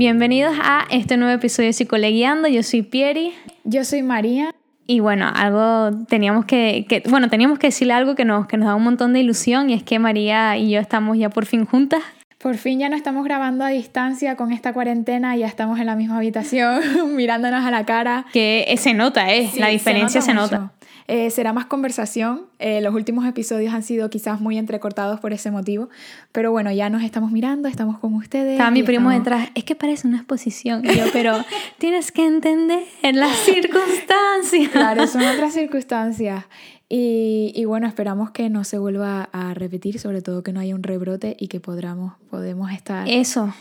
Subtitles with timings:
[0.00, 2.48] Bienvenidos a este nuevo episodio de Psicoleguiando.
[2.48, 3.34] Yo soy Pieri.
[3.64, 4.50] Yo soy María.
[4.86, 8.68] Y bueno, algo teníamos que, que, bueno, teníamos que decirle algo que nos, que nos
[8.68, 11.66] da un montón de ilusión y es que María y yo estamos ya por fin
[11.66, 12.00] juntas.
[12.38, 15.96] Por fin ya no estamos grabando a distancia con esta cuarentena, ya estamos en la
[15.96, 16.80] misma habitación,
[17.14, 18.24] mirándonos a la cara.
[18.32, 19.50] Que se nota, ¿eh?
[19.58, 20.72] la diferencia se nota.
[21.12, 22.42] Eh, será más conversación.
[22.60, 25.88] Eh, los últimos episodios han sido quizás muy entrecortados por ese motivo.
[26.30, 28.52] Pero bueno, ya nos estamos mirando, estamos con ustedes.
[28.52, 29.48] Estaba mi primo detrás.
[29.56, 30.84] Es que parece una exposición.
[30.84, 31.34] yo, pero
[31.78, 34.68] tienes que entender las circunstancias.
[34.70, 36.44] Claro, son otras circunstancias.
[36.88, 40.76] Y, y, bueno, esperamos que no se vuelva a repetir, sobre todo que no haya
[40.76, 43.08] un rebrote y que podamos, podemos estar...
[43.08, 43.52] Eso,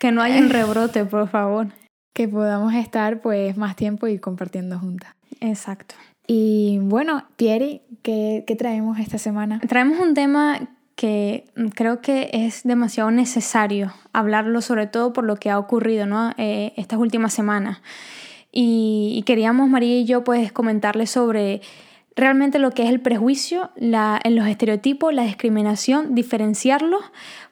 [0.00, 1.68] que no haya un rebrote, por favor.
[2.12, 5.14] Que podamos estar pues más tiempo y compartiendo juntas.
[5.40, 5.94] Exacto.
[6.26, 9.60] Y bueno, Pieri, ¿qué, traemos esta semana?
[9.68, 11.44] Traemos un tema que
[11.74, 16.32] creo que es demasiado necesario hablarlo, sobre todo por lo que ha ocurrido ¿no?
[16.38, 17.82] Eh, estas últimas semanas.
[18.56, 21.60] Y, queríamos, María y yo, pues comentarles sobre
[22.14, 27.02] realmente lo que es el prejuicio, la, en los estereotipos, la discriminación, diferenciarlos,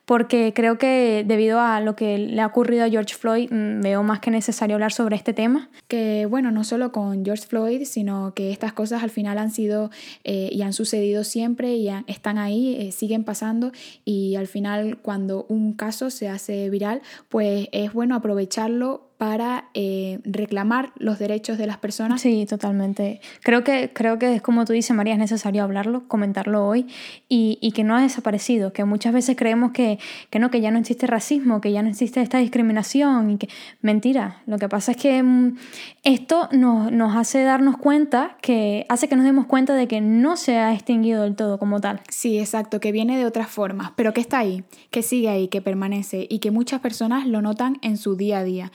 [0.05, 4.03] porque creo que debido a lo que le ha ocurrido a George Floyd, mm, veo
[4.03, 5.71] más que necesario hablar sobre este tema.
[5.89, 9.91] Que bueno, no solo con George Floyd, sino que estas cosas al final han sido
[10.25, 13.73] eh, y han sucedido siempre y están ahí, eh, siguen pasando
[14.05, 20.19] y al final cuando un caso se hace viral, pues es bueno aprovecharlo para eh,
[20.25, 22.21] reclamar los derechos de las personas.
[22.21, 23.21] Sí, totalmente.
[23.45, 26.89] Creo que, creo que es como tú dices, María, es necesario hablarlo, comentarlo hoy
[27.29, 30.73] y, y que no ha desaparecido, que muchas veces creemos que, que, no, que ya
[30.73, 33.49] no existe racismo, que ya no existe esta discriminación y que
[33.81, 34.43] mentira.
[34.47, 35.57] Lo que pasa es que mm,
[36.03, 40.37] esto nos, nos hace darnos cuenta, que hace que nos demos cuenta de que no
[40.37, 42.01] se ha extinguido del todo como tal.
[42.09, 45.63] Sí, exacto, que viene de otras formas, pero que está ahí, que sigue ahí, que
[45.63, 48.73] permanece y que muchas personas lo notan en su día a día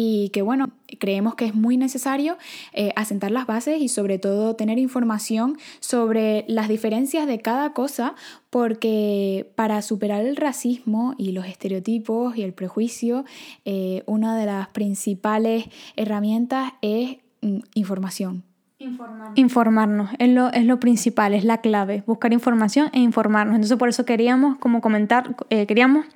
[0.00, 0.70] y que bueno,
[1.00, 2.38] creemos que es muy necesario
[2.72, 8.14] eh, asentar las bases y sobre todo tener información sobre las diferencias de cada cosa
[8.48, 13.24] porque para superar el racismo y los estereotipos y el prejuicio,
[13.64, 15.64] eh, una de las principales
[15.96, 18.47] herramientas es mm, información.
[18.80, 19.36] Informarnos.
[19.36, 23.56] informarnos es, lo, es lo principal, es la clave, buscar información e informarnos.
[23.56, 26.06] Entonces por eso queríamos como comentar, eh, queríamos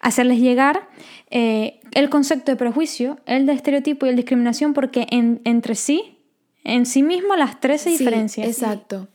[0.00, 0.88] hacerles llegar
[1.30, 5.74] eh, el concepto de prejuicio, el de estereotipo y el de discriminación porque en, entre
[5.74, 6.18] sí,
[6.62, 8.46] en sí mismo las tres se diferencian.
[8.46, 9.08] Exacto.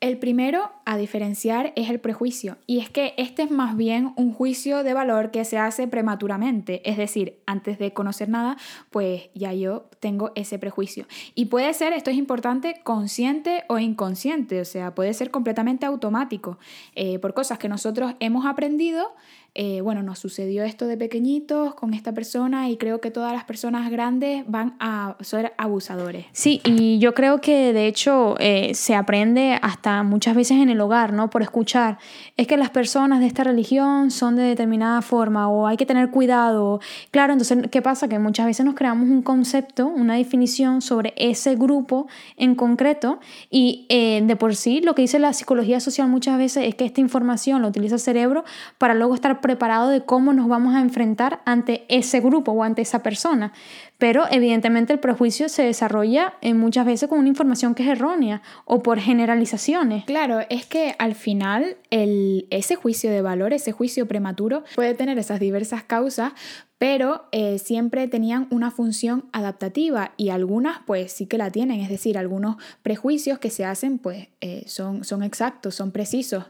[0.00, 4.32] El primero a diferenciar es el prejuicio, y es que este es más bien un
[4.32, 8.58] juicio de valor que se hace prematuramente, es decir, antes de conocer nada,
[8.90, 11.06] pues ya yo tengo ese prejuicio.
[11.34, 16.58] Y puede ser, esto es importante, consciente o inconsciente, o sea, puede ser completamente automático,
[16.94, 19.14] eh, por cosas que nosotros hemos aprendido
[19.58, 23.44] eh, bueno, nos sucedió esto de pequeñitos con esta persona y creo que todas las
[23.44, 26.26] personas grandes van a ser abusadores.
[26.32, 30.78] Sí, y yo creo que de hecho eh, se aprende hasta muchas veces en el
[30.78, 31.30] hogar, ¿no?
[31.30, 31.96] Por escuchar.
[32.36, 36.10] Es que las personas de esta religión son de determinada forma o hay que tener
[36.10, 36.80] cuidado.
[37.10, 38.08] Claro, entonces, ¿qué pasa?
[38.08, 43.86] Que muchas veces nos creamos un concepto, una definición sobre ese grupo en concreto y
[43.88, 47.00] eh, de por sí lo que dice la psicología social muchas veces es que esta
[47.00, 48.44] información la utiliza el cerebro
[48.76, 52.82] para luego estar preparado de cómo nos vamos a enfrentar ante ese grupo o ante
[52.82, 53.52] esa persona.
[53.98, 57.88] Pero evidentemente el prejuicio se desarrolla en eh, muchas veces con una información que es
[57.88, 60.04] errónea o por generalizaciones.
[60.04, 65.18] Claro, es que al final el, ese juicio de valor, ese juicio prematuro, puede tener
[65.18, 66.32] esas diversas causas,
[66.78, 71.88] pero eh, siempre tenían una función adaptativa y algunas pues sí que la tienen, es
[71.88, 76.44] decir, algunos prejuicios que se hacen pues eh, son, son exactos, son precisos,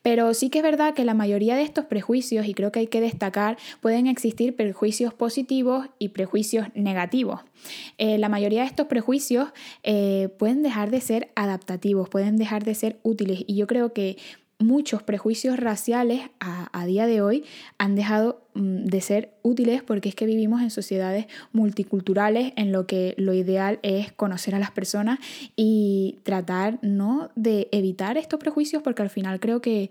[0.00, 2.86] pero sí que es verdad que la mayoría de estos prejuicios, y creo que hay
[2.86, 6.85] que destacar, pueden existir prejuicios positivos y prejuicios negativos.
[7.98, 9.48] Eh, la mayoría de estos prejuicios
[10.38, 14.16] pueden dejar de ser adaptativos, pueden dejar de ser útiles y yo creo que
[14.58, 17.44] muchos prejuicios raciales a, día de hoy
[17.78, 22.86] han dejado mm, de ser útiles porque es que vivimos en sociedades multiculturales en lo
[22.86, 25.18] que lo ideal es conocer a las personas
[25.56, 27.30] y tratar ¿no?
[27.34, 29.90] de evitar estos prejuicios porque al final creo que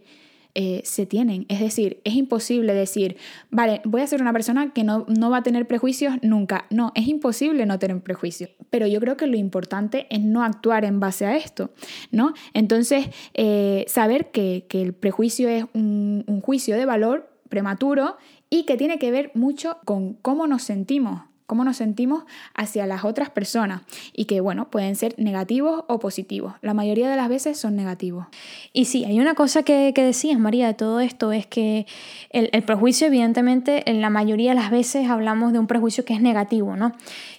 [0.55, 1.45] eh, se tienen.
[1.49, 3.17] Es decir, es imposible decir,
[3.51, 6.65] vale, voy a ser una persona que no, no va a tener prejuicios nunca.
[6.69, 8.49] No, es imposible no tener prejuicios.
[8.69, 11.71] Pero yo creo que lo importante es no actuar en base a esto,
[12.11, 12.33] ¿no?
[12.53, 18.17] Entonces, eh, saber que, el prejuicio es un juicio de valor prematuro
[18.49, 23.05] y que tiene que ver mucho con cómo nos sentimos cómo nos sentimos hacia las
[23.05, 23.81] otras personas
[24.13, 26.53] y que, bueno, pueden ser negativos o positivos.
[26.61, 28.27] La mayoría de las veces son negativos.
[28.73, 31.85] Y sí, hay una cosa que, decías, María, de todo esto, es que
[32.29, 36.13] el, el, prejuicio, evidentemente, en la mayoría de las veces hablamos de un prejuicio que
[36.13, 36.93] es negativo, ¿no?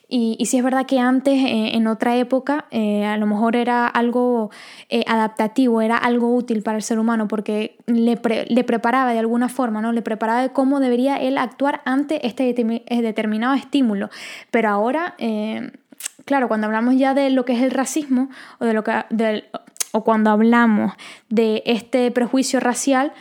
[0.09, 3.57] Y, y sí es verdad que antes, eh, en otra época, eh, a lo mejor
[3.57, 4.51] era algo
[4.89, 9.49] eh, adaptativo, era algo útil para el ser humano, porque le, le, preparaba de alguna
[9.49, 9.93] forma, ¿no?
[9.93, 14.09] Le preparaba de cómo debería él actuar ante este determinado estímulo.
[14.53, 15.17] Pero ahora,
[16.25, 18.29] claro, cuando hablamos ya de lo que es el racismo,
[18.61, 18.93] o, de lo que,
[19.91, 20.93] o cuando hablamos
[21.31, 23.13] de este prejuicio racial,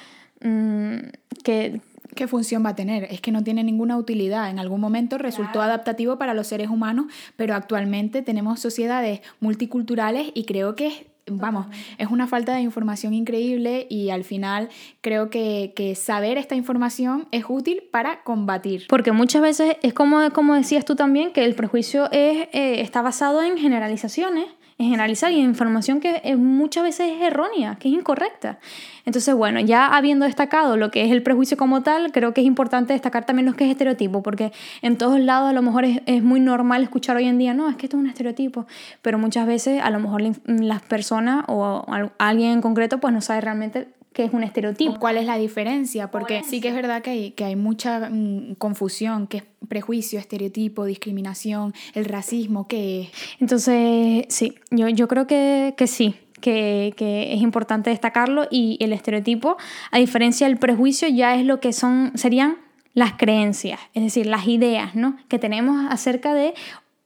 [0.41, 0.97] mmm,
[1.43, 1.81] que
[2.15, 3.05] ¿qué función va a tener?
[3.05, 4.49] Es que no tiene ninguna utilidad.
[4.49, 10.45] En algún momento resultó adaptativo para los seres humanos, pero actualmente tenemos sociedades multiculturales y
[10.45, 11.67] creo que vamos,
[11.97, 14.69] es una falta de información increíble y al final
[15.01, 18.85] creo que, saber esta información es útil para combatir.
[18.87, 23.01] Porque muchas veces es como, como decías tú también, que el prejuicio es, eh, está
[23.01, 24.45] basado en generalizaciones
[24.77, 28.59] en generalizar y información que muchas veces es errónea, que es incorrecta.
[29.05, 32.47] Entonces, bueno, ya habiendo destacado lo que es el prejuicio como tal, creo que es
[32.47, 34.51] importante destacar también lo que es estereotipo, porque
[34.81, 37.69] en todos lados a lo mejor es, es muy normal escuchar hoy en día, no,
[37.69, 38.65] es que esto es un estereotipo,
[39.01, 41.85] pero muchas veces a lo mejor las personas o
[42.17, 44.97] alguien en concreto pues no sabe realmente que es un estereotipo.
[44.97, 46.09] ¿Cuál es la diferencia?
[46.09, 50.19] Porque sí que es verdad que hay, que hay mucha mm, confusión, que es prejuicio,
[50.19, 53.09] estereotipo, discriminación, el racismo, ¿qué es?
[53.41, 58.93] Entonces, sí, yo, yo creo que, que sí, que, que, es importante destacarlo y el
[58.93, 59.57] estereotipo,
[59.91, 62.55] a diferencia del prejuicio, ya es lo que son, serían
[62.93, 65.17] las creencias, es decir, las ideas ¿no?
[65.27, 66.53] que tenemos acerca de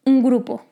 [0.06, 0.64] un grupo,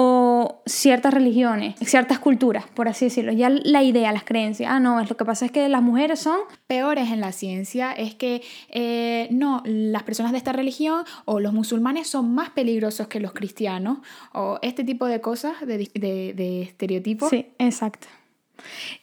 [0.00, 3.32] o ciertas religiones, ciertas culturas, por así decirlo.
[3.32, 6.20] Ya la idea, las creencias, ah, no, es lo que pasa es que las mujeres
[6.20, 11.40] son peores en la ciencia, es que eh, no, las personas de esta religión o
[11.40, 13.98] los musulmanes son más peligrosos que los cristianos,
[14.32, 17.30] o este tipo de cosas, de, de, estereotipos.
[17.30, 18.06] Sí, exacto.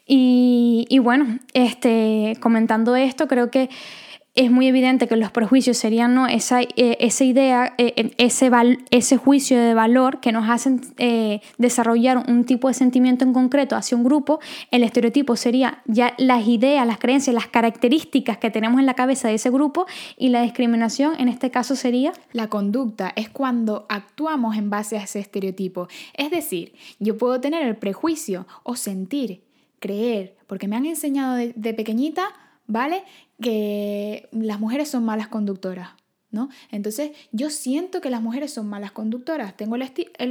[0.07, 3.69] Y, y bueno, este, comentando esto, creo que
[4.36, 6.28] es muy evidente que los prejuicios serían ¿no?
[6.28, 8.52] esa, eh, esa idea, eh, ese,
[8.92, 13.78] ese juicio de valor que nos hacen eh, desarrollar un tipo de sentimiento en concreto
[13.78, 14.42] hacia un grupo.
[14.72, 19.30] El estereotipo sería ya las ideas, las creencias, las características que tenemos en la cabeza
[19.30, 19.86] de ese grupo
[20.18, 22.12] y la discriminación en este caso sería...
[22.34, 25.88] La conducta es cuando actuamos en base a ese estereotipo.
[26.14, 29.44] Es decir, yo puedo tener el prejuicio o sentir,
[29.80, 32.34] creer, porque me han enseñado de pequeñita
[32.68, 33.04] ¿vale?
[33.42, 35.90] Que las mujeres son malas conductoras,
[36.32, 36.50] ¿no?
[36.72, 39.58] Entonces yo siento que las mujeres son malas conductoras.
[39.58, 39.82] Tengo el,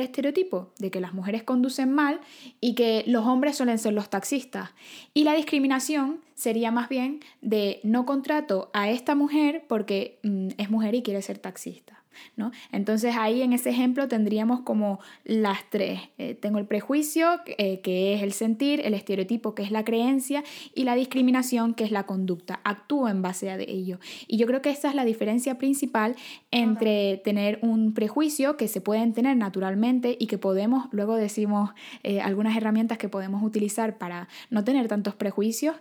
[0.00, 2.20] estereotipo de que las mujeres conducen mal
[2.60, 4.70] y que los hombres suelen ser los taxistas.
[5.12, 10.70] Y la discriminación sería más bien de no contrato a esta mujer porque mm, es
[10.70, 12.03] mujer y quiere ser taxista.
[12.36, 12.52] ¿No?
[12.72, 16.00] Entonces ahí en ese ejemplo tendríamos como las tres.
[16.18, 20.44] Eh, tengo el prejuicio, eh, que es el sentir, el estereotipo, que es la creencia,
[20.74, 22.60] y la discriminación, que es la conducta.
[22.64, 23.98] Actúo en base a ello.
[24.26, 26.16] Y yo creo que esa es la diferencia principal
[26.50, 31.70] entre tener un prejuicio que se pueden tener naturalmente y que podemos, luego decimos
[32.02, 35.76] eh, algunas herramientas que podemos utilizar para no tener tantos prejuicios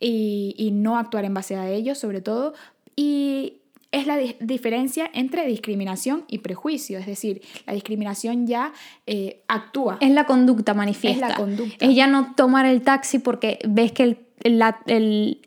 [0.00, 2.54] y, y no actuar en base a ellos, sobre todo.
[2.96, 3.57] Y
[3.90, 6.98] es la diferencia entre discriminación y prejuicio.
[6.98, 8.72] Es decir, la discriminación ya
[9.06, 9.96] eh, actúa.
[10.00, 11.26] Es la conducta manifiesta.
[11.26, 11.84] Es la conducta.
[11.84, 14.80] Es ya no tomar el taxi porque ves que la,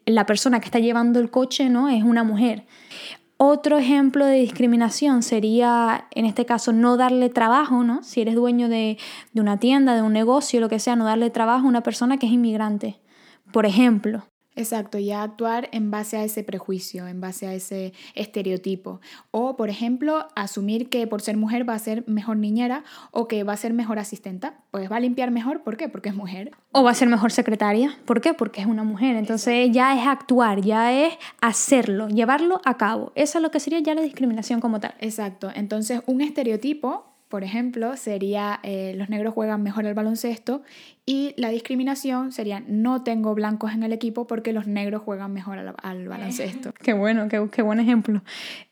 [0.06, 2.66] la, persona que está llevando el coche no es una mujer.
[3.38, 8.04] Otro ejemplo de discriminación sería, en este caso, no darle trabajo, ¿no?
[8.04, 8.98] Si eres dueño de,
[9.34, 12.18] de una tienda, de un negocio, lo que sea, no darle trabajo a una persona
[12.18, 13.00] que es inmigrante.
[13.52, 19.00] Por ejemplo, Exacto, ya actuar en base a ese prejuicio, en base a ese estereotipo.
[19.32, 23.44] O, por ejemplo, asumir que por ser mujer va a ser mejor niñera o que
[23.44, 24.56] va a ser mejor asistenta.
[24.70, 25.88] Pues va a limpiar mejor, ¿por qué?
[25.88, 26.52] Porque es mujer.
[26.74, 28.34] O va a ser mejor secretaria, ¿por qué?
[28.34, 29.16] Porque es una mujer.
[29.16, 33.14] Entonces ya es actuar, ya es hacerlo, llevarlo a cabo.
[33.16, 34.96] Eso es lo que sería ya la discriminación como tal.
[35.00, 40.64] Exacto, entonces un estereotipo por ejemplo, sería eh, los negros juegan mejor el baloncesto
[41.06, 45.58] y la discriminación sería no tengo blancos en el equipo porque los negros juegan mejor
[45.58, 46.74] al, baloncesto.
[46.84, 48.22] qué bueno, qué, buen ejemplo.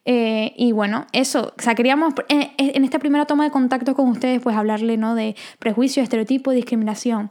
[0.03, 4.09] Eh, y bueno, eso, o sea, queríamos eh, en, esta primera toma de contacto con
[4.09, 5.15] ustedes, pues hablarle ¿no?
[5.15, 7.29] de prejuicio, estereotipo, discriminación.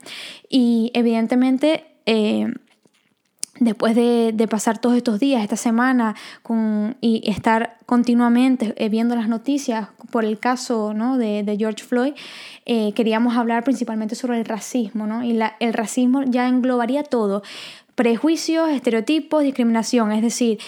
[0.48, 1.84] Y evidentemente
[3.60, 9.28] después de, pasar todos estos días, esta semana, con, y estar continuamente eh, viendo las
[9.28, 11.18] noticias por el caso ¿no?
[11.18, 12.14] de, George Floyd,
[12.66, 15.24] eh, queríamos hablar principalmente sobre el racismo, ¿no?
[15.24, 17.42] Y el racismo ya englobaría todo.
[17.94, 20.58] prejuicios, estereotipos, discriminación, es decir,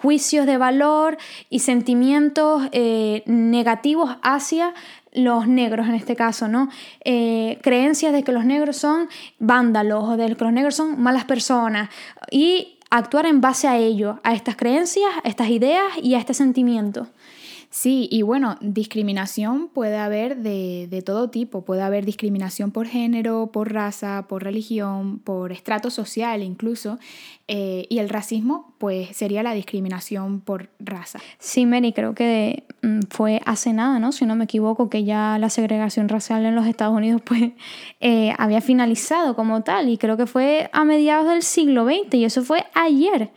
[0.00, 1.16] juicios de valor
[1.48, 4.74] y sentimientos eh, negativos hacia
[5.18, 6.68] los negros en este caso, ¿no?
[7.04, 9.08] Eh, creencias de que los negros son
[9.38, 11.90] vándalos o de que los negros son malas personas
[12.30, 16.34] y actuar en base a ello, a estas creencias, a estas ideas y a este
[16.34, 17.08] sentimiento.
[17.70, 21.64] Sí, y bueno, discriminación puede haber de, todo tipo.
[21.64, 26.98] Puede haber discriminación por género, por raza, por religión, por estrato social incluso.
[27.46, 31.18] Eh, y el racismo, pues sería la discriminación por raza.
[31.38, 34.12] Sí, Mary, creo que mm, fue hace nada, ¿no?
[34.12, 37.52] Si no me equivoco, que ya la segregación racial en los Estados Unidos, pues
[38.00, 39.90] eh, había finalizado como tal.
[39.90, 43.30] Y creo que fue a mediados del siglo XX y eso fue ayer.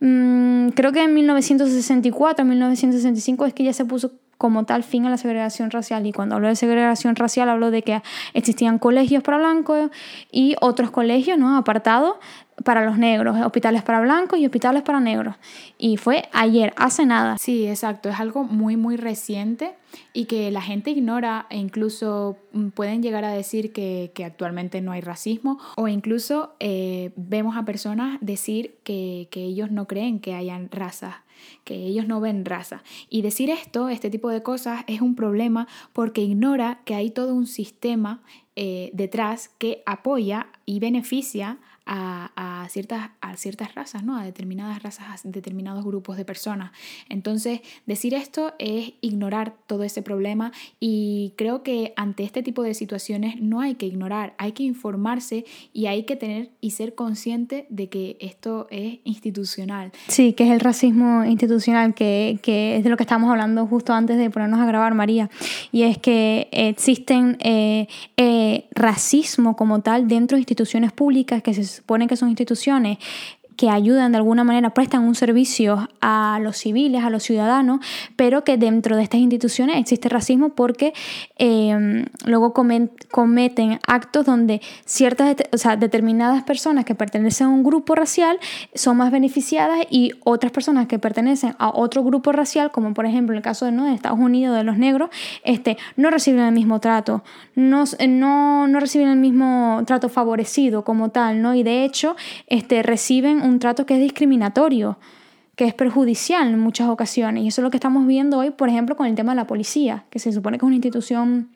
[0.00, 4.12] Mm, creo que en 1964, 1965 es que ya se puso
[4.44, 6.04] como tal fin a la segregación racial.
[6.06, 8.02] Y cuando hablo de segregación racial hablo de que
[8.34, 9.90] existían colegios para blancos
[10.30, 11.56] y otros colegios ¿no?
[11.56, 12.16] apartados
[12.62, 15.36] para los negros, hospitales para blancos y hospitales para negros.
[15.78, 17.38] Y fue ayer, hace nada.
[17.38, 19.76] Sí, exacto, es algo muy, muy reciente
[20.12, 24.92] y que la gente ignora e incluso mm, pueden llegar a decir que, actualmente no
[24.92, 30.34] hay racismo o incluso eh, vemos a personas decir que, que ellos no creen que
[30.34, 31.23] hayan razas
[31.64, 32.82] que ellos no ven raza.
[33.08, 37.34] Y decir esto, este tipo de cosas, es un problema porque ignora que hay todo
[37.34, 38.22] un sistema
[38.56, 44.16] eh, detrás que apoya y beneficia a, ciertas, a ciertas razas, ¿no?
[44.16, 46.72] a determinadas razas, a determinados grupos de personas.
[47.08, 52.74] Entonces, decir esto es ignorar todo ese problema y creo que ante este tipo de
[52.74, 57.66] situaciones no hay que ignorar, hay que informarse y hay que tener y ser consciente
[57.68, 59.92] de que esto es institucional.
[60.08, 63.92] Sí, que es el racismo institucional, que, que es de lo que estamos hablando justo
[63.92, 65.30] antes de ponernos a grabar, María,
[65.70, 71.73] y es que existen eh, eh, racismo como tal dentro de instituciones públicas que se
[71.74, 72.98] supone que son instituciones
[73.56, 77.80] que ayudan de alguna manera, prestan un servicio a los civiles, a los ciudadanos,
[78.16, 80.92] pero que dentro de estas instituciones existe racismo porque
[81.36, 87.94] em, luego cometen actos donde ciertas, o sea, determinadas personas que pertenecen a un grupo
[87.94, 88.38] racial
[88.74, 93.34] son más beneficiadas y otras personas que pertenecen a otro grupo racial, como por ejemplo
[93.34, 95.10] en el caso de, de Estados Unidos, de los negros,
[95.42, 97.22] este, no reciben el mismo trato,
[97.54, 101.54] no, no, no reciben el mismo trato favorecido como tal, ¿no?
[101.54, 104.98] Y de hecho, este, reciben un trato que es discriminatorio,
[105.54, 107.44] que es perjudicial en muchas ocasiones.
[107.44, 109.46] Y eso es lo que estamos viendo hoy, por ejemplo, con el tema de la
[109.46, 111.50] policía, que se supone que es una institución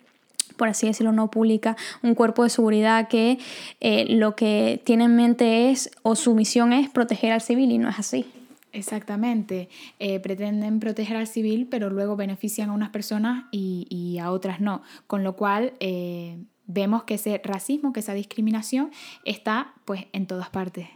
[0.57, 3.39] por así decirlo, no pública, un cuerpo de seguridad que
[3.81, 7.79] eh, lo que tiene en mente es, o su misión es proteger al civil y
[7.79, 8.27] no es así.
[8.73, 9.69] Exactamente,
[9.99, 14.83] eh, pretenden proteger al civil, pero luego benefician a unas personas y, a otras no,
[15.07, 18.91] con lo cual eh, vemos que ese racismo, que esa discriminación
[19.25, 20.87] está pues en todas partes.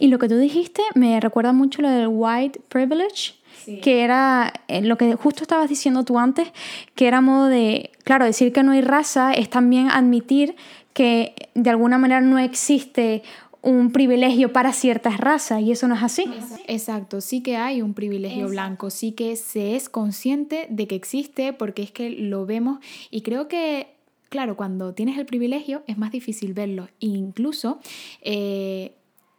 [0.00, 3.34] Y lo que tú dijiste me recuerda mucho lo del white privilege,
[3.82, 6.48] que era eh, lo que justo estabas diciendo tú antes,
[6.94, 10.56] que era modo de, claro, decir que no hay raza es también admitir
[10.94, 13.22] que de alguna manera no existe
[13.60, 16.24] un privilegio para ciertas razas y eso no es así.
[16.68, 21.52] Exacto, sí que hay un privilegio blanco, sí que se es consciente de que existe
[21.52, 22.78] porque es que lo vemos
[23.10, 23.97] y creo que
[24.28, 26.88] claro, cuando tienes el privilegio es más difícil verlo.
[27.00, 27.80] Incluso,
[28.22, 28.92] eh,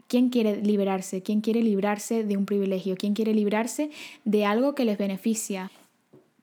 [0.08, 1.22] ¿quién quiere liberarse?
[1.22, 2.96] ¿Quién quiere librarse de un privilegio?
[2.96, 3.90] ¿Quién quiere librarse
[4.26, 5.72] de algo que les beneficia?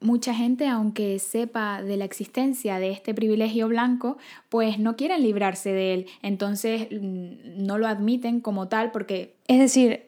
[0.00, 4.18] Mucha gente, aunque sepa de la existencia de este privilegio blanco,
[4.50, 6.06] pues no quieren librarse de él.
[6.22, 9.34] Entonces mm, no lo admiten como tal porque...
[9.48, 10.02] Es decir,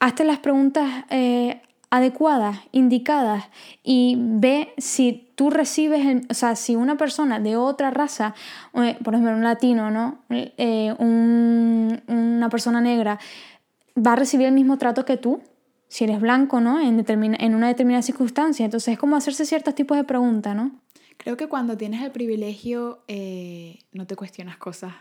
[0.00, 3.44] hazte las preguntas eh, adecuadas, indicadas
[3.82, 8.34] y ve si tú recibes, o sea, si una persona de otra raza,
[8.74, 10.18] eh, por ejemplo un latino, ¿no?
[10.30, 13.18] Eh, una persona negra,
[13.96, 15.40] va a recibir el mismo trato que tú,
[15.88, 16.80] si eres blanco, ¿no?
[16.80, 18.64] En, en una determinada circunstancia.
[18.64, 20.72] Entonces es como hacerse ciertos tipos de preguntas, ¿no?
[21.16, 24.92] Creo que cuando tienes el privilegio eh, no te cuestionas cosas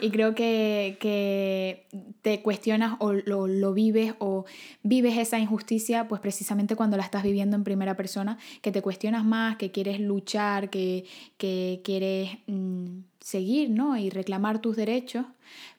[0.00, 1.86] y creo que,
[2.22, 4.44] te cuestionas o lo, vives o
[4.82, 9.24] vives esa injusticia, pues precisamente cuando la estás viviendo en primera persona, que te cuestionas
[9.24, 11.04] más, que quieres luchar, que,
[11.38, 13.96] quieres mm, seguir, ¿no?
[13.96, 15.26] Y reclamar tus derechos,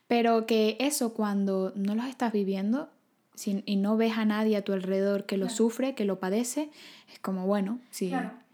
[0.08, 2.90] pero que eso cuando no los estás viviendo
[3.46, 6.70] y no ves a nadie a tu alrededor que lo sufre, que lo padece,
[7.12, 7.80] Es como, bueno,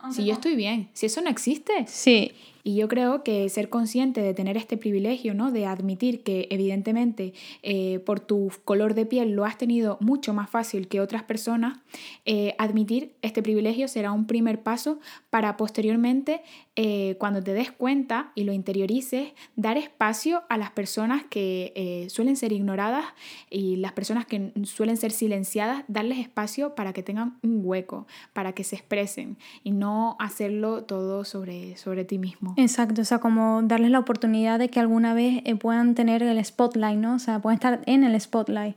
[0.09, 1.85] si, si yo estoy bien, si eso no existe.
[1.87, 2.33] Sí.
[2.65, 5.51] Y yo creo que ser consciente de tener este privilegio, ¿no?
[5.51, 10.49] De admitir que evidentemente eh, por tu color de piel lo has tenido mucho más
[10.49, 11.79] fácil que otras personas,
[12.23, 16.41] eh, admitir este privilegio será un primer paso para posteriormente,
[16.77, 22.37] eh, cuando te des cuenta y lo interiorices, dar espacio a las personas que suelen
[22.37, 23.05] ser ignoradas
[23.49, 28.53] y las personas que suelen ser silenciadas, darles espacio para que tengan un hueco, para
[28.53, 32.53] que se expresen y no hacerlo todo sobre, sobre ti mismo.
[32.57, 36.43] Exacto, o sea, como darles la oportunidad de que alguna vez eh, puedan tener el
[36.43, 37.15] spotlight, ¿no?
[37.15, 38.75] O sea, puedan estar en el spotlight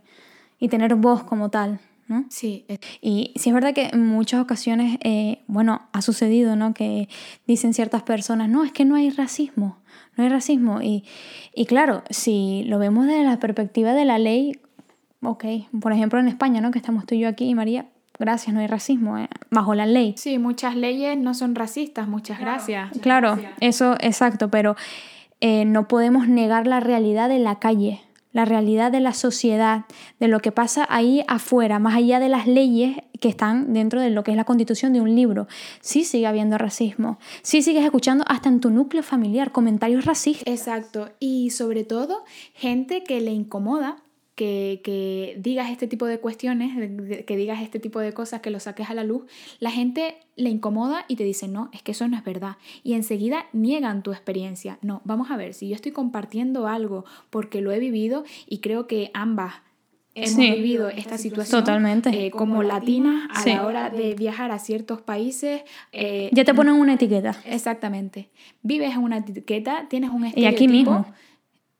[0.58, 2.24] y tener voz como tal, ¿no?
[2.30, 2.64] Sí.
[3.00, 6.74] Y sí es verdad que en muchas ocasiones, eh, bueno, ha sucedido, ¿no?
[6.74, 7.08] Que
[7.46, 9.78] dicen ciertas personas, no, es que no hay racismo,
[10.16, 10.80] no hay racismo.
[10.82, 11.04] Y,
[11.54, 14.58] y claro, si lo vemos desde la perspectiva de la ley,
[15.22, 15.44] ok,
[15.80, 16.70] por ejemplo en España, ¿no?
[16.70, 17.86] Que estamos tú y yo aquí, María,
[18.18, 20.14] gracias, no hay racismo eh, bajo la ley.
[20.16, 22.90] Sí, muchas leyes no son racistas, muchas gracias.
[23.00, 24.76] Claro, eso, exacto, pero
[25.40, 28.00] eh, no podemos negar la realidad de la calle,
[28.32, 29.84] la realidad de la sociedad,
[30.20, 34.10] de lo que pasa ahí afuera, más allá de las leyes que están dentro de
[34.10, 35.46] lo que es la constitución de un libro.
[35.80, 40.46] Sí sigue habiendo racismo, sí sigues escuchando hasta en tu núcleo familiar comentarios racistas.
[40.46, 43.96] Exacto, y sobre todo gente que le incomoda
[44.36, 48.90] que, digas este tipo de cuestiones, que digas este tipo de cosas, que lo saques
[48.90, 49.24] a la luz,
[49.58, 52.56] la gente le incomoda y te dice, no, es que eso no es verdad.
[52.84, 54.78] Y enseguida niegan tu experiencia.
[54.82, 58.86] No, vamos a ver, si yo estoy compartiendo algo porque lo he vivido y creo
[58.86, 59.54] que ambas
[60.14, 62.26] hemos vivido esta situación Totalmente.
[62.26, 65.62] Eh, como latinas a la hora de viajar a ciertos países.
[65.92, 67.36] Eh, ya te ponen una etiqueta.
[67.44, 68.30] Exactamente.
[68.62, 70.40] Vives en una etiqueta, tienes un estereotipo.
[70.40, 71.06] Y aquí mismo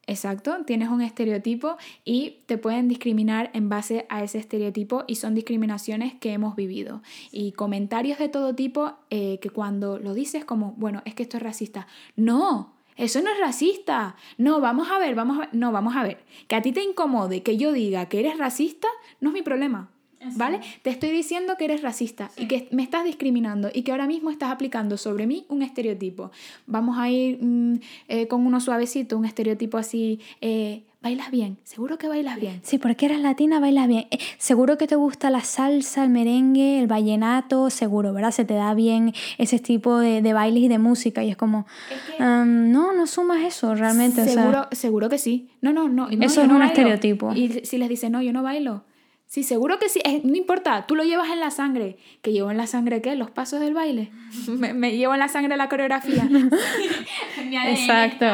[0.08, 5.34] Exacto, tienes un estereotipo y te pueden discriminar en base a ese estereotipo y son
[5.34, 7.02] discriminaciones que hemos vivido.
[7.32, 11.38] Y comentarios de todo tipo eh, que cuando lo dices como, bueno, es que esto
[11.38, 11.88] es racista.
[12.14, 14.14] No, eso no es racista.
[14.38, 15.48] No, vamos a ver, vamos a ver.
[15.52, 16.24] No, vamos a ver.
[16.46, 18.88] Que a ti te incomode que yo diga que eres racista
[19.20, 19.90] no es mi problema.
[20.34, 20.60] ¿Vale?
[20.82, 24.30] Te estoy diciendo que eres racista y que me estás discriminando y que ahora mismo
[24.30, 26.30] estás aplicando sobre mí un estereotipo.
[26.66, 30.20] Vamos a ir mm, eh, con uno suavecito, un estereotipo así.
[30.40, 32.60] Eh, bailas bien, seguro que bailas bien.
[32.64, 34.06] Sí, porque eres latina, bailas bien.
[34.10, 38.32] Eh, seguro que te gusta la salsa, el merengue, el vallenato, seguro, ¿verdad?
[38.32, 41.66] Se te da bien ese tipo de, de bailes y de música y es como,
[42.18, 44.24] no, no sumas eso realmente.
[44.24, 45.48] Seguro, seguro que sí.
[45.60, 46.08] No, no, no.
[46.08, 47.32] eso es un estereotipo.
[47.34, 48.82] Y si les dice, no, yo no bailo
[49.28, 50.00] Sí, seguro que sí.
[50.22, 51.96] no importa, tú lo llevas en la sangre.
[52.22, 53.16] ¿Que llevo en la sangre qué?
[53.16, 54.10] Los pasos del baile.
[54.48, 56.28] me, llevo en la sangre la coreografía.
[57.68, 58.26] Exacto.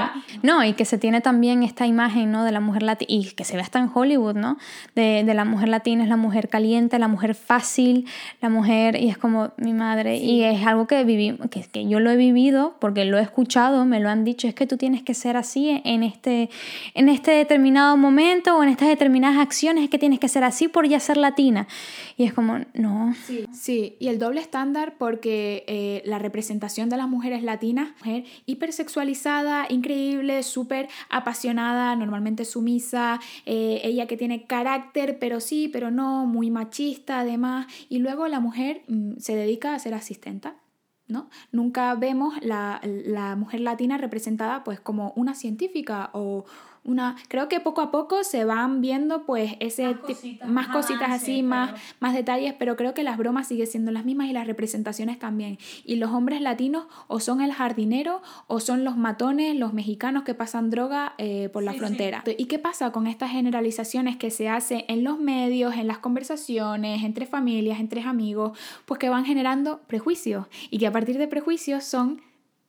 [0.42, 2.44] No, y que se tiene también esta imagen, ¿no?
[2.44, 4.59] De la mujer latina, y que se ve hasta en Hollywood, ¿no?
[4.94, 8.07] De, la mujer latina es la mujer caliente, la mujer fácil,
[8.42, 10.18] la mujer, y es como mi madre.
[10.18, 13.87] Y es algo que, viví, que, que yo lo he vivido porque lo he escuchado,
[13.87, 16.50] me lo han dicho, es que tú tienes que ser así en este,
[16.92, 20.68] en este determinado momento o en estas determinadas acciones, es que tienes que ser así
[20.92, 21.66] por ya ser latina.
[22.16, 23.14] Y es como, no.
[23.26, 23.96] Sí, sí.
[23.98, 30.42] y el doble estándar porque eh, la representación de las mujeres latinas, mujer hipersexualizada, increíble,
[30.42, 37.20] súper apasionada, normalmente sumisa, eh, ella que tiene carácter, pero sí, pero no, muy machista
[37.20, 40.57] además, y luego la mujer mm, se dedica a ser asistenta.
[41.09, 41.28] ¿No?
[41.50, 46.46] Nunca vemos la, la, mujer latina representada pues como una científica o
[46.85, 51.11] una, creo que poco a poco se van viendo pues ese más cositas, más cositas
[51.11, 54.47] así, más, más detalles, pero creo que las bromas siguen siendo las mismas y las
[54.47, 55.59] representaciones también.
[55.85, 60.35] Y los hombres latinos o son el jardinero o son los matones, los mexicanos que
[60.35, 62.25] pasan droga eh, por la frontera.
[62.37, 67.05] ¿Y qué pasa con estas generalizaciones que se hacen en los medios, en las conversaciones,
[67.05, 68.59] entre familias, entre amigos?
[68.87, 72.21] Pues que van generando prejuicios y que a partir de prejuicios son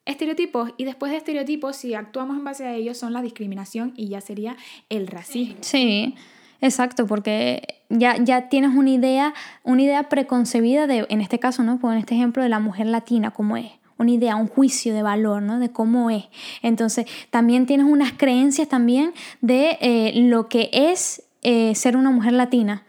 [0.05, 4.09] estereotipos y después de estereotipos, si actuamos en base a ellos, son la discriminación y
[4.09, 4.57] ya sería
[4.89, 5.57] el racismo.
[5.61, 6.15] Sí,
[6.61, 11.79] exacto, porque ya, ya tienes una idea, una idea preconcebida de, en este caso, ¿no?
[11.91, 15.41] En este ejemplo de la mujer latina, cómo es una idea, un juicio de valor,
[15.41, 15.59] ¿no?
[15.59, 16.25] De cómo es.
[16.61, 22.33] Entonces, también tienes unas creencias también de eh, lo que es eh, ser una mujer
[22.33, 22.83] latina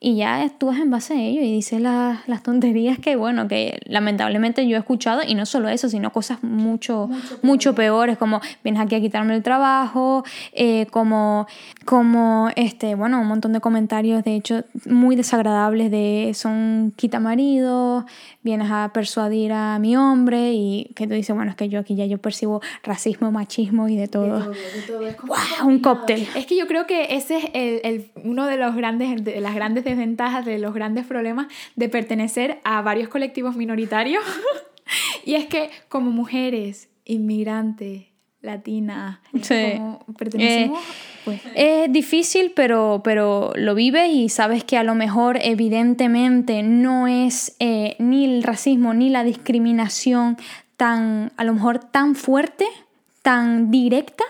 [0.00, 4.66] y ya actúas en base a ello y dices las, tonterías que, bueno, que lamentablemente
[4.68, 7.10] yo he escuchado y no solo eso, sino cosas mucho,
[7.42, 11.48] mucho, peores, como vienes aquí a quitarme el trabajo, eh, como,
[11.84, 18.06] como, este, bueno, un montón de comentarios, de hecho, muy desagradables de son quita marido,
[18.42, 21.96] vienes a persuadir a mi hombre y que tú dices, bueno, es que yo aquí
[21.96, 24.50] ya yo percibo racismo, machismo y de todo.
[24.50, 24.56] De
[24.86, 26.24] todo, Es un cóctel.
[26.36, 29.56] Es que yo creo que ese es el, el, uno de los grandes, de las
[29.56, 31.46] grandes desventajas, de los grandes problemas
[31.76, 34.24] de pertenecer a varios colectivos minoritarios.
[35.24, 38.08] y es que como mujeres, inmigrantes,
[38.40, 40.92] latinas, como pertenecemos, eh,
[41.24, 41.40] pues...
[41.54, 47.56] Es difícil, pero, pero lo vives y sabes que a lo mejor evidentemente no es
[47.58, 50.36] eh, ni el racismo ni la discriminación
[50.76, 52.64] tan, a lo mejor tan fuerte,
[53.22, 54.24] tan directa,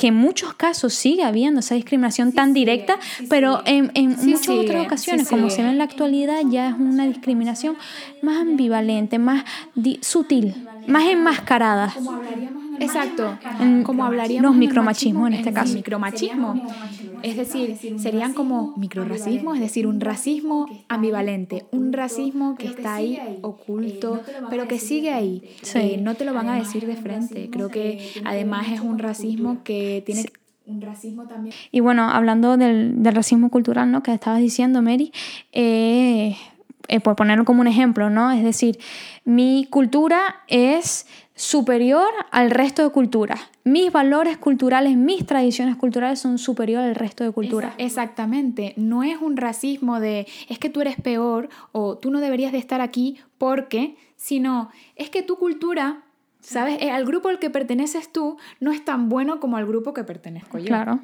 [0.00, 4.86] que en muchos casos sigue habiendo esa discriminación tan directa, pero en, en muchas otras
[4.86, 7.76] ocasiones, como se ve en la actualidad, ya es una discriminación
[8.22, 9.44] más ambivalente, más
[10.00, 10.54] sutil,
[10.86, 11.92] más enmascarada.
[12.78, 13.38] Exacto,
[13.84, 15.74] como hablaríamos los micromachismos en este caso.
[15.74, 16.66] Micromachismo.
[17.22, 23.18] Es decir, serían como microracismo, es decir, un racismo ambivalente, un racismo que está ahí
[23.42, 25.42] oculto, pero que sigue ahí.
[25.74, 27.50] Eh, no te lo van a decir de frente.
[27.50, 30.26] Creo que además es un racismo que tiene
[30.66, 31.54] un racismo también.
[31.72, 34.02] Y bueno, hablando del, racismo cultural, ¿no?
[34.02, 35.12] Que estabas diciendo, Mary,
[35.52, 36.36] eh,
[36.88, 38.30] eh, por ponerlo como un ejemplo, ¿no?
[38.30, 38.78] Es decir,
[39.24, 41.06] mi cultura es
[41.40, 43.40] superior al resto de culturas.
[43.64, 47.72] Mis valores culturales, mis tradiciones culturales son superiores al resto de culturas.
[47.78, 52.52] Exactamente, no es un racismo de es que tú eres peor o tú no deberías
[52.52, 56.02] de estar aquí porque, sino es que tu cultura,
[56.40, 56.78] ¿sabes?
[56.82, 60.58] Al grupo al que perteneces tú no es tan bueno como al grupo que pertenezco
[60.58, 60.66] yo.
[60.66, 61.00] Claro.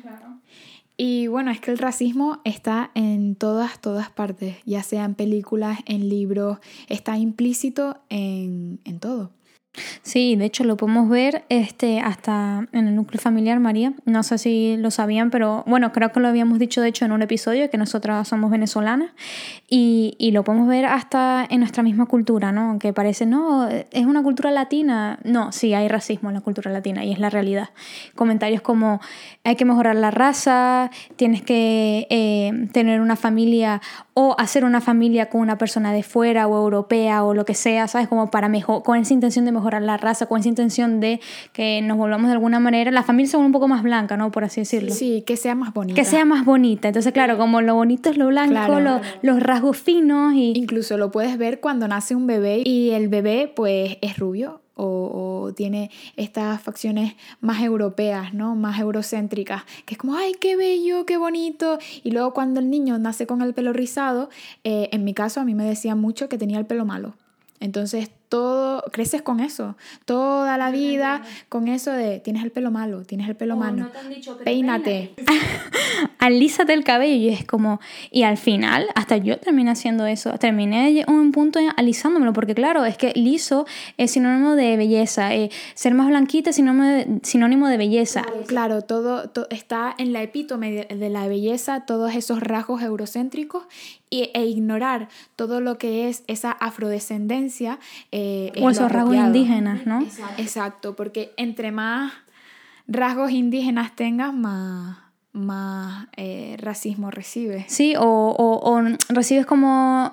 [0.98, 5.78] Y bueno, es que el racismo está en todas, todas partes, ya sea en películas,
[5.86, 9.30] en libros, está implícito en, en todo.
[10.02, 13.92] Sí, de hecho lo podemos ver este, hasta en el núcleo familiar, María.
[14.04, 17.12] No sé si lo sabían, pero bueno, creo que lo habíamos dicho de hecho en
[17.12, 19.10] un episodio, que nosotras somos venezolanas,
[19.68, 22.78] y, y lo podemos ver hasta en nuestra misma cultura, ¿no?
[22.78, 25.18] Que parece, no, es una cultura latina.
[25.24, 27.70] No, sí, hay racismo en la cultura latina y es la realidad.
[28.14, 29.00] Comentarios como,
[29.44, 33.80] hay que mejorar la raza, tienes que eh, tener una familia
[34.14, 37.86] o hacer una familia con una persona de fuera o europea o lo que sea,
[37.88, 38.08] ¿sabes?
[38.08, 41.20] Como para mejor, con esa intención de mejorar la raza, con esa intención de
[41.52, 44.30] que nos volvamos de alguna manera, la familia sea un poco más blanca, ¿no?
[44.30, 44.92] Por así decirlo.
[44.92, 46.00] Sí, que sea más bonita.
[46.00, 46.88] Que sea más bonita.
[46.88, 48.80] Entonces, claro, como lo bonito es lo blanco,
[49.22, 50.52] los rasgos finos y...
[50.56, 55.52] Incluso lo puedes ver cuando nace un bebé y el bebé pues es rubio o,
[55.56, 58.54] tiene estas facciones más europeas, ¿no?
[58.54, 61.78] Más eurocéntricas, que es como, ay, qué bello, qué bonito.
[62.02, 64.28] Y luego cuando el niño nace con el pelo rizado,
[64.64, 67.14] eh, en mi caso a mí me decían mucho que tenía el pelo malo.
[67.60, 73.02] Entonces todo, creces con eso, toda la vida con eso de tienes el pelo malo,
[73.02, 73.88] tienes el pelo malo,
[74.44, 75.14] peínate.
[76.18, 81.04] Alízate el cabello y es como, y al final, hasta yo terminé haciendo eso, terminé
[81.08, 86.08] un punto alisándomelo, porque claro, es que liso es sinónimo de belleza, eh, ser más
[86.08, 88.22] blanquita es sinónimo de, sinónimo de belleza.
[88.46, 93.64] Claro, todo, está en la epítome de, la belleza, todos esos rasgos eurocéntricos
[94.10, 97.78] y, e ignorar todo lo que es esa afrodescendencia
[98.12, 100.04] eh, o esos rasgos indígenas, ¿no?
[100.38, 100.96] Exacto.
[100.96, 102.12] porque entre más
[102.88, 104.98] rasgos indígenas tengas, más,
[105.36, 107.64] más eh, racismo recibes.
[107.68, 110.10] Sí, o, o, recibes como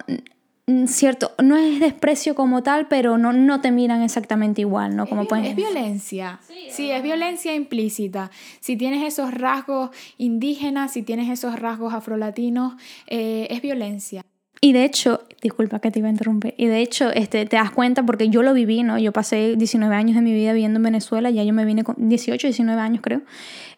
[0.88, 5.08] cierto, no es desprecio como tal, pero no, no te miran exactamente igual, ¿no?
[5.08, 6.40] Como es, es violencia.
[6.70, 8.32] Sí, es violencia implícita.
[8.60, 12.76] Si tienes esos rasgos indígenas, si tienes esos rasgos afrolatinos,
[13.08, 14.24] eh, es violencia.
[14.64, 17.72] Y de hecho, disculpa que te iba a interrumpir, y de hecho este, te das
[17.72, 18.98] cuenta porque yo lo viví, ¿no?
[18.98, 21.96] Yo pasé 19 años de mi vida viviendo en Venezuela, ya yo me vine con
[21.98, 23.24] 18, 19 años creo.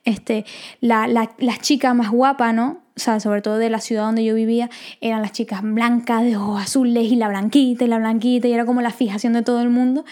[0.04, 0.46] Este,
[0.82, 2.85] la, la, la chica más guapa, ¿no?
[2.98, 4.70] O sea, sobre todo de la ciudad donde yo vivía,
[5.02, 8.66] eran las chicas blancas de ojos azules y la blanquita y la blanquita y era
[8.66, 10.06] como la fijación de todo el mundo.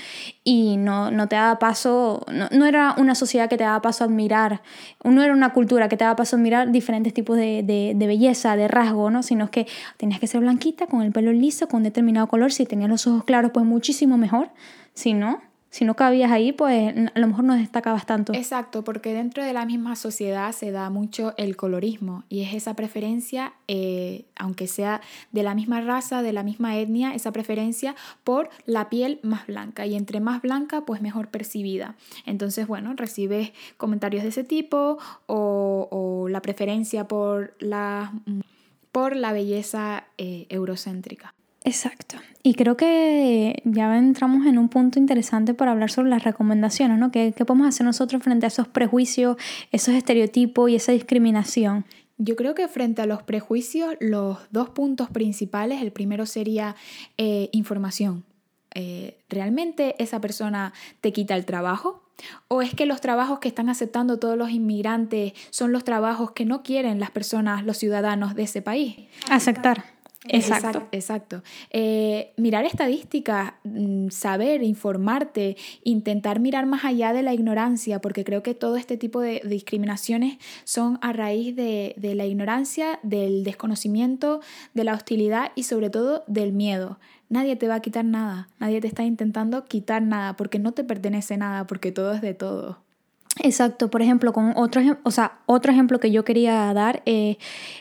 [0.43, 4.04] Y no, no te daba paso, no, no, era una sociedad que te daba paso
[4.04, 4.62] a admirar,
[5.04, 8.08] no era una cultura que te daba paso a admirar diferentes tipos de, de, de
[8.08, 9.24] belleza, de rasgo, ¿no?
[9.24, 9.65] Sino que
[9.96, 13.08] tenías que ser blanquita, con el pelo liso, con un determinado color, si tenías los
[13.08, 14.50] ojos claros, pues muchísimo mejor,
[14.93, 15.41] si no,
[15.73, 18.31] si no cabías ahí, pues a lo mejor no destacabas tanto.
[18.36, 22.75] Exacto, porque dentro de la misma sociedad se da mucho el colorismo y es esa
[22.75, 28.51] preferencia, eh, aunque sea de la misma raza, de la misma etnia, esa preferencia por
[28.67, 31.95] la piel más blanca y entre más blanca, pues mejor percibida.
[32.27, 38.13] Entonces, bueno, recibes comentarios de ese tipo o, la preferencia por la,
[38.91, 41.33] por la belleza eh, eurocéntrica.
[41.63, 42.17] Exacto.
[42.45, 47.10] Y creo que ya entramos en un punto interesante para hablar sobre las recomendaciones, ¿no?
[47.10, 49.38] ¿Qué, podemos hacer nosotros frente a esos prejuicios,
[49.71, 51.86] esos estereotipos y esa discriminación?
[52.17, 56.76] Yo creo que frente a los prejuicios, los dos puntos principales, el primero sería
[57.17, 58.26] eh, información.
[58.76, 62.04] Eh, ¿Realmente esa persona te quita el trabajo?
[62.49, 66.45] ¿O es que los trabajos que están aceptando todos los inmigrantes son los trabajos que
[66.45, 68.97] no quieren las personas, los ciudadanos de ese país?
[69.30, 69.92] Aceptar.
[70.27, 70.88] Exacto.
[70.91, 71.43] Exacto.
[71.69, 78.43] Eh, mirar estadísticas, mm, saber, informarte, intentar mirar más allá de la ignorancia, porque creo
[78.43, 84.41] que todo este tipo de discriminaciones son a raíz de, de la ignorancia, del desconocimiento,
[84.73, 86.99] de la hostilidad y sobre todo del miedo.
[87.29, 90.83] Nadie te va a quitar nada, nadie te está intentando quitar nada, porque no te
[90.83, 92.83] pertenece nada, porque todo es de todo.
[93.39, 97.38] Exacto, por ejemplo, con otro, o sea, otro ejemplo que yo quería dar es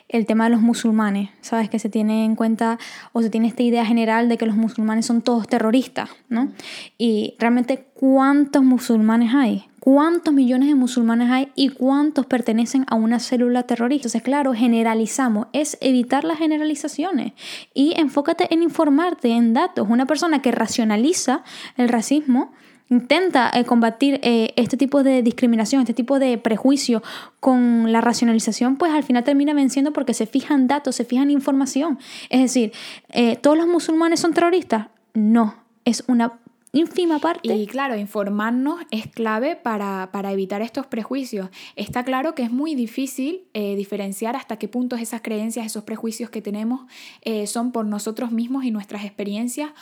[0.08, 1.68] el tema de los musulmanes, ¿sabes?
[1.68, 2.78] Que se tiene en cuenta
[3.12, 6.50] o se tiene esta idea general de que los musulmanes son todos terroristas, ¿no?
[6.96, 9.66] Y realmente, ¿cuántos musulmanes hay?
[9.78, 14.06] ¿Cuántos millones de musulmanes hay y cuántos pertenecen a una célula terrorista?
[14.06, 17.32] Entonces, claro, generalizamos, es evitar las generalizaciones
[17.74, 19.86] y enfócate en informarte en datos.
[19.90, 21.42] Una persona que racionaliza
[21.76, 22.52] el racismo,
[22.88, 27.02] intenta eh, combatir eh, este tipo de discriminación, este tipo de prejuicio
[27.40, 31.98] con la racionalización, pues al final termina venciendo porque se fijan datos, se fijan información.
[32.28, 32.72] Es decir,
[33.10, 34.88] eh, ¿todos los musulmanes son terroristas?
[35.14, 36.38] No, es una
[36.74, 37.54] ínfima parte.
[37.54, 41.48] Y claro, informarnos es clave para, evitar estos prejuicios.
[41.76, 46.40] Está claro que es muy difícil diferenciar hasta qué puntos esas creencias, esos prejuicios que
[46.40, 46.86] tenemos
[47.44, 49.72] son por nosotros mismos y nuestras experiencias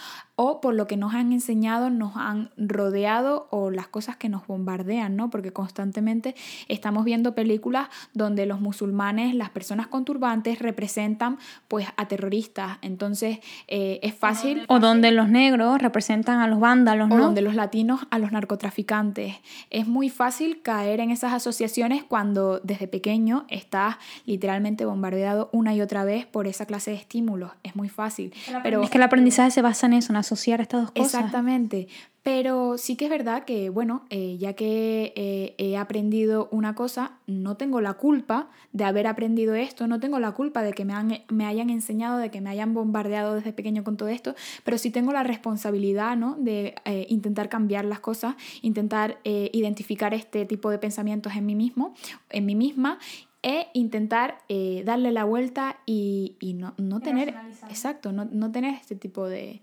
[0.43, 4.47] o por lo que nos han enseñado, nos han rodeado o las cosas que nos
[4.47, 5.29] bombardean, ¿no?
[5.29, 6.35] Porque constantemente
[6.67, 11.37] estamos viendo películas donde los musulmanes, las personas con turbantes representan
[11.69, 12.79] pues a terroristas.
[12.81, 14.65] Entonces eh, es fácil...
[14.69, 19.35] O donde los negros representan a los bandos o donde los latinos a los narcotraficantes.
[19.69, 25.83] Es muy fácil caer en esas asociaciones cuando desde pequeño estás literalmente bombardeado una y
[25.83, 27.51] otra vez por esa clase de estímulos.
[27.63, 28.33] Es muy fácil.
[28.63, 31.15] Pero es que el aprendizaje se basa en eso, en asociar estas dos cosas.
[31.15, 31.89] Exactamente.
[32.23, 37.13] Pero sí que es verdad que, bueno, eh, ya que eh, he aprendido una cosa,
[37.27, 40.93] no tengo la culpa de haber aprendido esto, no tengo la culpa de que me,
[40.93, 44.77] han, me hayan enseñado, de que me hayan bombardeado desde pequeño con todo esto, pero
[44.77, 46.37] sí tengo la responsabilidad, ¿no?
[46.39, 51.95] De eh, intentar cambiar las cosas, intentar identificar este tipo de pensamientos en mí mismo,
[52.29, 52.99] en mí misma
[53.43, 54.39] e intentar
[54.85, 57.35] darle la vuelta y, no, no tener,
[57.69, 59.63] exacto, no, no tener este tipo de,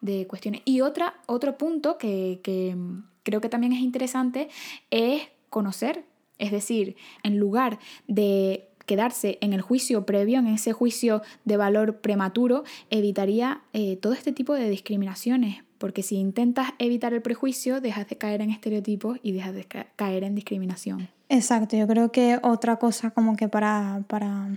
[0.00, 0.62] de cuestiones.
[0.64, 2.76] Y otra, otro punto que, que
[3.22, 4.48] creo que también es interesante
[4.90, 6.04] es conocer,
[6.38, 12.00] es decir, en lugar de quedarse en el juicio previo, en ese juicio de valor
[12.00, 15.62] prematuro, evitaría eh, todo este tipo de discriminaciones.
[15.76, 20.24] Porque si intentas evitar el prejuicio, dejas de caer en estereotipos y dejas de caer
[20.24, 21.08] en discriminación.
[21.28, 24.48] Exacto, yo creo que otra cosa como que para, para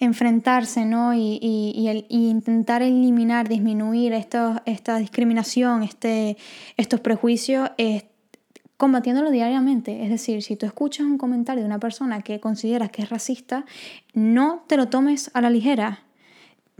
[0.00, 1.14] enfrentarse ¿no?
[1.14, 4.62] y, y, intentar eliminar, disminuir esta
[4.98, 6.36] discriminación, este,
[6.76, 8.04] estos prejuicios, es
[8.78, 10.04] combatiéndolo diariamente.
[10.04, 13.66] Es decir, si tú escuchas un comentario de una persona que consideras que es racista,
[14.14, 16.04] no te lo tomes a la ligera.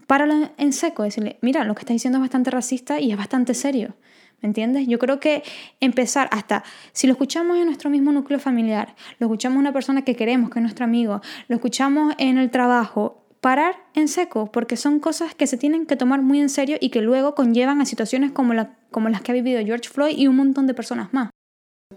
[0.06, 3.52] Páralo en seco, decirle, mira, lo que estás diciendo es bastante racista y es bastante
[3.52, 3.94] serio.
[4.40, 4.86] ¿Me entiendes?
[4.86, 5.42] Yo creo que
[5.80, 10.02] empezar hasta, si lo escuchamos en nuestro mismo núcleo familiar, lo escuchamos en una persona
[10.02, 14.76] que queremos, que es nuestro amigo, lo escuchamos en el trabajo, parar en seco, porque
[14.76, 17.84] son cosas que se tienen que tomar muy en serio y que luego conllevan a
[17.84, 21.12] situaciones como, la, como las que ha vivido George Floyd y un montón de personas
[21.12, 21.30] más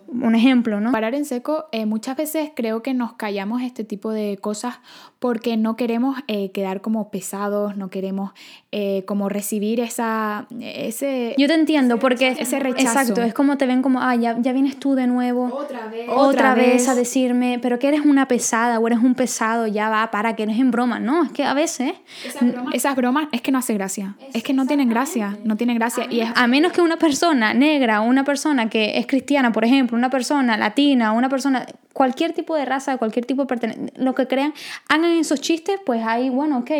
[0.08, 0.92] un ejemplo, ¿no?
[0.92, 4.80] Parar en seco, eh, muchas veces creo que nos callamos este tipo de cosas
[5.20, 8.32] porque no queremos eh, quedar como pesados, no queremos
[8.72, 11.36] eh, como recibir esa, ese...
[11.38, 13.00] Yo te entiendo, porque ese rechazo.
[13.00, 15.46] Exacto, es como te ven como, ah, ya, ya vienes tú de nuevo.
[15.54, 16.08] Otra vez.
[16.10, 16.88] Otra, vez.
[16.88, 20.46] a decirme, pero que eres una pesada o eres un pesado, ya va, para, que
[20.46, 21.00] no es en broma.
[21.00, 21.94] No, es que a veces...
[22.74, 24.16] Esas bromas, es que no hace gracia.
[24.34, 26.08] Es, que no tienen gracia, no tienen gracia.
[26.10, 29.81] y a menos que una persona negra o una persona que es cristiana, por ejemplo,
[29.92, 34.28] una persona latina, una persona, cualquier tipo de raza, cualquier tipo de pertenencia, lo que
[34.28, 34.54] crean,
[34.88, 36.72] hagan esos chistes, pues ahí, bueno, ok.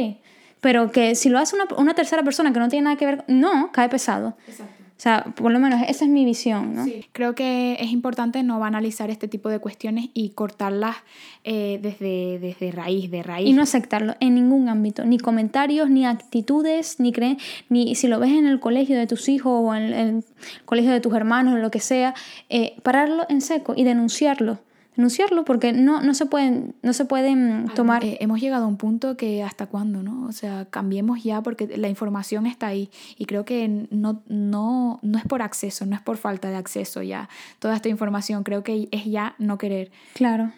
[0.60, 3.24] Pero que si lo hace una, una tercera persona que no tiene nada que ver,
[3.28, 4.38] no, cae pesado.
[4.48, 4.81] Exacto.
[5.02, 6.86] O sea, por lo menos esa es mi visión, ¿no?
[6.86, 7.08] Sí.
[7.12, 10.96] Creo que es importante no banalizar este tipo de cuestiones y cortarlas
[11.44, 13.50] eh, desde, desde raíz, de raíz.
[13.50, 18.20] Y no aceptarlo en ningún ámbito, ni comentarios, ni actitudes, ni creen, ni si lo
[18.20, 20.24] ves en el colegio de tus hijos o en el
[20.66, 22.14] colegio de tus hermanos o lo que sea,
[22.50, 24.60] eh, pararlo en seco y denunciarlo
[24.96, 28.04] denunciarlo porque no, no, se, pueden, no se pueden tomar...
[28.04, 30.26] Eh, hemos llegado a un punto que hasta cuándo, ¿no?
[30.28, 35.18] O sea, cambiemos ya porque la información está ahí y creo que no, no, no
[35.18, 38.90] es por acceso, no es por falta de acceso ya toda esta información, creo que
[38.92, 39.92] es ya no querer.
[40.14, 40.52] Claro.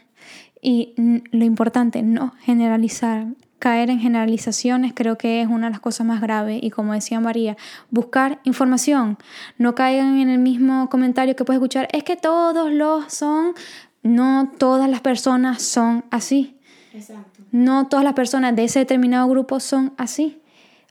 [0.61, 3.27] Y lo importante, no generalizar
[3.63, 7.21] caer en generalizaciones creo que es una de las cosas más graves y como decía
[7.21, 7.55] María,
[7.91, 9.17] buscar información,
[9.57, 13.53] no caigan en el mismo comentario que puedes escuchar, es que todos los son,
[14.03, 16.57] no todas las personas son así.
[16.93, 17.41] Exacto.
[17.51, 20.39] No todas las personas de ese determinado grupo son así.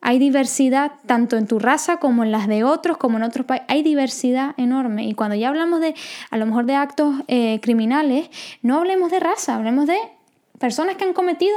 [0.00, 3.66] Hay diversidad tanto en tu raza como en las de otros, como en otros países.
[3.68, 5.06] Hay diversidad enorme.
[5.06, 5.94] Y cuando ya hablamos de,
[6.30, 8.28] a lo mejor de actos eh, criminales,
[8.62, 9.96] no hablemos de raza, hablemos de
[10.62, 11.56] personas que han cometido,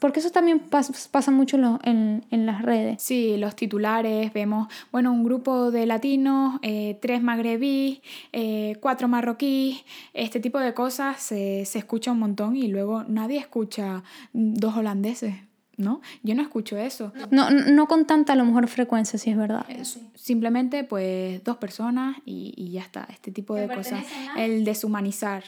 [0.00, 3.02] porque eso también pasa, mucho en, las redes.
[3.02, 8.00] Sí, los titulares, vemos, bueno, un grupo de latinos, eh, tres magrebíes,
[8.32, 13.38] eh, cuatro marroquíes, este tipo de cosas se, se escucha un montón y luego nadie
[13.38, 15.34] escucha dos holandeses.
[15.76, 16.00] ¿No?
[16.22, 17.12] Yo no escucho eso.
[17.30, 19.66] No, no, con tanta a lo mejor frecuencia, si es verdad.
[20.14, 24.04] simplemente pues dos personas y, ya está, este tipo de cosas.
[24.36, 25.44] El deshumanizar.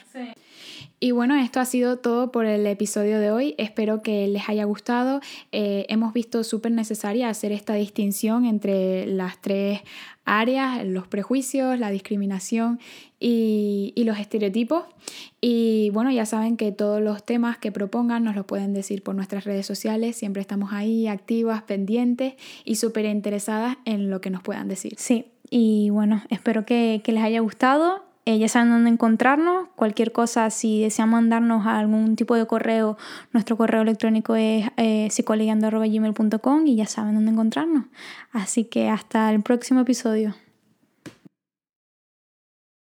[0.99, 3.55] Y bueno, esto ha sido todo por el episodio de hoy.
[3.57, 5.21] Espero que les haya gustado.
[5.51, 9.81] Eh, hemos visto súper necesaria hacer esta distinción entre las tres
[10.29, 12.79] áreas, los prejuicios, la discriminación
[13.19, 14.83] y, y, los estereotipos.
[15.41, 19.15] Y bueno, ya saben que todos los temas que propongan nos los pueden decir por
[19.15, 20.15] nuestras redes sociales.
[20.15, 24.93] Siempre estamos ahí activas, pendientes y súper interesadas en lo que nos puedan decir.
[24.97, 29.69] Sí, y bueno, espero que, que les haya gustado eh, ya saben dónde encontrarnos.
[29.75, 32.95] Cualquier cosa, si desean mandarnos algún tipo de correo,
[33.33, 37.85] nuestro correo electrónico es eh, y ya saben dónde encontrarnos.
[38.31, 40.35] Así que hasta el próximo episodio.